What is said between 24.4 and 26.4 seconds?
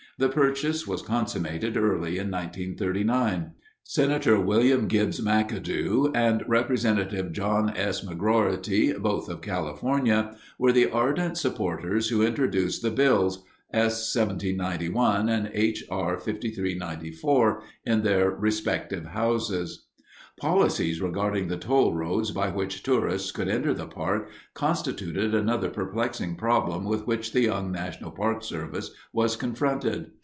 constituted another perplexing